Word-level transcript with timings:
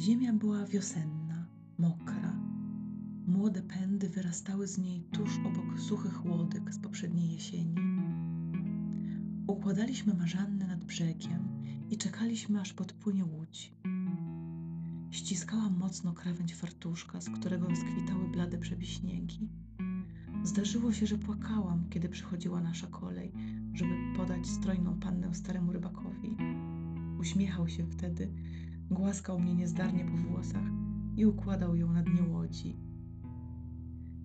Ziemia 0.00 0.32
była 0.32 0.66
wiosenna, 0.66 1.46
mokra. 1.78 2.36
Młode 3.26 3.62
pędy 3.62 4.08
wyrastały 4.08 4.66
z 4.66 4.78
niej 4.78 5.02
tuż 5.12 5.38
obok 5.38 5.80
suchych 5.80 6.26
łodyg 6.26 6.74
z 6.74 6.78
poprzedniej 6.78 7.32
jesieni. 7.32 7.74
Układaliśmy 9.46 10.14
marzanny 10.14 10.66
nad 10.66 10.84
brzegiem 10.84 11.48
i 11.90 11.96
czekaliśmy, 11.96 12.60
aż 12.60 12.72
podpłynie 12.72 13.24
łódź. 13.24 13.74
Ściskałam 15.10 15.78
mocno 15.78 16.12
krawędź 16.12 16.54
fartuszka, 16.54 17.20
z 17.20 17.30
którego 17.30 17.68
rozkwitały 17.68 18.28
blade 18.28 18.58
przebiśniegi. 18.58 19.48
Zdarzyło 20.44 20.92
się, 20.92 21.06
że 21.06 21.18
płakałam, 21.18 21.84
kiedy 21.90 22.08
przychodziła 22.08 22.60
nasza 22.60 22.86
kolej, 22.86 23.32
żeby 23.74 23.94
podać 24.16 24.46
strojną 24.46 25.00
pannę 25.00 25.34
staremu 25.34 25.72
rybakowi. 25.72 26.36
Uśmiechał 27.18 27.68
się 27.68 27.86
wtedy, 27.86 28.32
głaskał 28.90 29.40
mnie 29.40 29.54
niezdarnie 29.54 30.04
po 30.04 30.16
włosach 30.16 30.70
i 31.16 31.26
układał 31.26 31.76
ją 31.76 31.92
na 31.92 32.02
dnie 32.02 32.22
łodzi. 32.22 32.76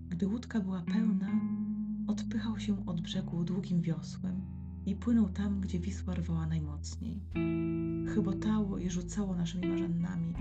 Gdy 0.08 0.28
łódka 0.28 0.60
była 0.60 0.82
pełna, 0.82 1.40
odpychał 2.06 2.58
się 2.58 2.86
od 2.86 3.00
brzegu 3.00 3.44
długim 3.44 3.80
wiosłem 3.80 4.40
i 4.86 4.96
płynął 4.96 5.28
tam, 5.28 5.60
gdzie 5.60 5.78
Wisła 5.78 6.14
rwała 6.14 6.46
najmocniej. 6.46 7.20
Chybotało 8.14 8.78
i 8.78 8.90
rzucało 8.90 9.36
naszymi 9.36 9.68
marzannami, 9.68 10.34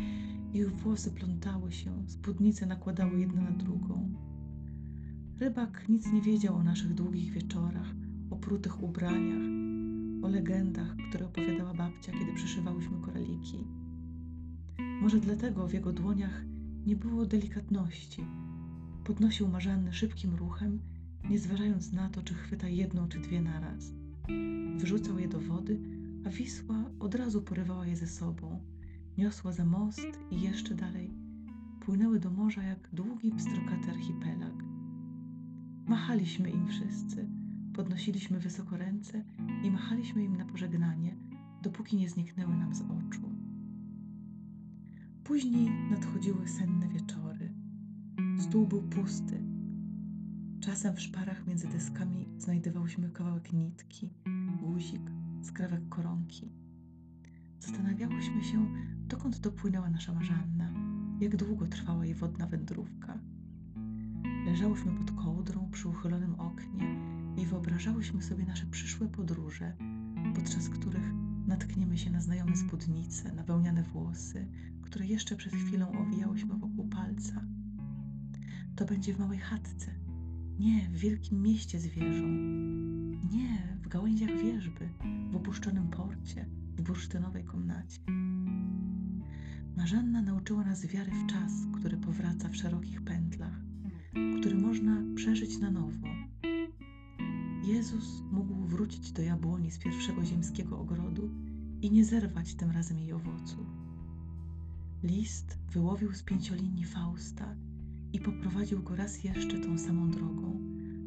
ich 0.53 0.75
włosy 0.75 1.11
plątały 1.11 1.71
się, 1.71 2.03
spódnice 2.07 2.65
nakładały 2.65 3.19
jedna 3.19 3.41
na 3.41 3.51
drugą. 3.51 4.13
Rybak 5.39 5.89
nic 5.89 6.11
nie 6.11 6.21
wiedział 6.21 6.55
o 6.55 6.63
naszych 6.63 6.93
długich 6.93 7.31
wieczorach, 7.31 7.95
o 8.29 8.35
prutych 8.35 8.83
ubraniach, 8.83 9.43
o 10.23 10.27
legendach, 10.27 10.95
które 11.09 11.25
opowiadała 11.25 11.73
babcia, 11.73 12.11
kiedy 12.11 12.33
przyszywałyśmy 12.33 13.01
koraliki. 13.01 13.84
Może 15.01 15.19
dlatego 15.19 15.67
w 15.67 15.73
jego 15.73 15.93
dłoniach 15.93 16.43
nie 16.85 16.95
było 16.95 17.25
delikatności. 17.25 18.23
Podnosił 19.03 19.47
marzanny 19.47 19.93
szybkim 19.93 20.35
ruchem, 20.35 20.79
nie 21.29 21.39
zważając 21.39 21.91
na 21.91 22.09
to, 22.09 22.21
czy 22.21 22.33
chwyta 22.33 22.67
jedną 22.67 23.07
czy 23.07 23.19
dwie 23.19 23.41
naraz. 23.41 23.93
Wyrzucał 24.77 25.19
je 25.19 25.27
do 25.27 25.39
wody, 25.39 25.79
a 26.25 26.29
Wisła 26.29 26.83
od 26.99 27.15
razu 27.15 27.41
porywała 27.41 27.87
je 27.87 27.95
ze 27.95 28.07
sobą, 28.07 28.59
niosła 29.17 29.51
za 29.51 29.65
most 29.65 30.19
i 30.31 30.41
jeszcze 30.41 30.75
dalej. 30.75 31.11
Płynęły 31.79 32.19
do 32.19 32.29
morza 32.29 32.63
jak 32.63 32.89
długi, 32.93 33.31
pstrokaty 33.31 33.91
archipelag. 33.91 34.63
Machaliśmy 35.87 36.49
im 36.49 36.67
wszyscy, 36.67 37.29
podnosiliśmy 37.73 38.39
wysoko 38.39 38.77
ręce 38.77 39.23
i 39.63 39.71
machaliśmy 39.71 40.23
im 40.23 40.37
na 40.37 40.45
pożegnanie, 40.45 41.15
dopóki 41.61 41.97
nie 41.97 42.09
zniknęły 42.09 42.57
nam 42.57 42.75
z 42.75 42.81
oczu. 42.81 43.29
Później 45.25 45.71
nadchodziły 45.91 46.47
senne 46.47 46.87
wieczory. 46.87 47.53
Stół 48.39 48.67
był 48.67 48.81
pusty. 48.81 49.43
Czasem 50.59 50.95
w 50.95 51.01
szparach 51.01 51.47
między 51.47 51.67
deskami 51.67 52.29
znajdowałyśmy 52.37 53.09
kawałek 53.09 53.53
nitki, 53.53 54.13
guzik, 54.61 55.11
skrawek 55.41 55.89
koronki. 55.89 56.51
Zastanawiałyśmy 57.59 58.43
się, 58.43 58.73
dokąd 59.07 59.39
dopłynęła 59.39 59.89
nasza 59.89 60.13
marzanna, 60.13 60.73
jak 61.19 61.35
długo 61.35 61.67
trwała 61.67 62.05
jej 62.05 62.15
wodna 62.15 62.47
wędrówka. 62.47 63.19
Leżałyśmy 64.45 64.91
pod 64.91 65.11
kołdrą 65.11 65.69
przy 65.71 65.89
uchylonym 65.89 66.35
oknie 66.35 66.99
i 67.37 67.45
wyobrażałyśmy 67.45 68.21
sobie 68.21 68.45
nasze 68.45 68.65
przyszłe 68.65 69.07
podróże, 69.07 69.77
podczas 70.35 70.69
których 70.69 71.24
natkniemy 71.47 71.97
się 71.97 72.09
na 72.09 72.21
znajome 72.21 72.55
spódnice, 72.55 73.31
na 73.31 73.43
wełniane 73.43 73.83
włosy, 73.83 74.47
które 74.81 75.05
jeszcze 75.05 75.35
przed 75.35 75.53
chwilą 75.53 75.91
owijałyśmy 75.91 76.57
wokół 76.57 76.87
palca. 76.87 77.45
To 78.75 78.85
będzie 78.85 79.13
w 79.13 79.19
małej 79.19 79.39
chatce, 79.39 79.91
nie 80.59 80.89
w 80.89 80.97
wielkim 80.97 81.41
mieście 81.41 81.79
z 81.79 81.87
wieżą, 81.87 82.27
nie 83.31 83.77
w 83.83 83.87
gałęziach 83.87 84.41
wieżby, 84.43 84.89
w 85.31 85.35
opuszczonym 85.35 85.87
porcie, 85.87 86.45
w 86.77 86.81
bursztynowej 86.81 87.43
komnacie. 87.43 87.99
Marzanna 89.77 90.21
nauczyła 90.21 90.63
nas 90.63 90.85
wiary 90.85 91.11
w 91.11 91.27
czas, 91.27 91.51
który 91.79 91.97
powraca 91.97 92.49
w 92.49 92.55
szerokich 92.55 93.01
pętlach, 93.01 93.61
który 94.39 94.55
można 94.55 95.03
przeżyć 95.15 95.57
na 95.57 95.71
nowo. 95.71 96.07
Jezus 97.67 98.23
mógł 98.31 98.53
wrócić 98.53 99.11
do 99.11 99.21
jabłoni 99.21 99.71
z 99.71 99.79
pierwszego 99.79 100.25
ziemskiego 100.25 100.79
ogrodu 100.79 101.29
i 101.81 101.91
nie 101.91 102.05
zerwać 102.05 102.55
tym 102.55 102.71
razem 102.71 102.99
jej 102.99 103.13
owoców. 103.13 103.67
List 105.03 105.57
wyłowił 105.71 106.13
z 106.13 106.23
pięciolinii 106.23 106.85
Fausta 106.85 107.55
i 108.13 108.19
poprowadził 108.19 108.83
go 108.83 108.95
raz 108.95 109.23
jeszcze 109.23 109.59
tą 109.59 109.77
samą 109.77 110.11
drogą, 110.11 110.59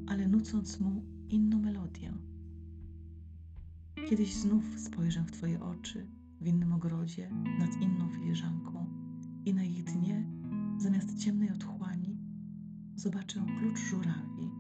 ale 0.06 0.28
nucąc 0.28 0.80
mu 0.80 1.02
inną 1.28 1.58
melodię. 1.58 2.14
Kiedyś 4.08 4.34
znów 4.34 4.64
spojrzę 4.78 5.25
w 5.25 5.30
Twoje 5.30 5.60
oczy 5.60 6.06
w 6.40 6.46
innym 6.46 6.72
ogrodzie 6.72 7.30
nad 7.58 7.82
inną 7.82 8.08
filiżanką 8.08 8.86
i 9.44 9.54
na 9.54 9.64
ich 9.64 9.84
dnie, 9.84 10.30
zamiast 10.78 11.19
ciemnej 11.19 11.50
otchłani, 11.50 12.19
zobaczę 12.96 13.46
klucz 13.60 13.78
żurawi 13.78 14.57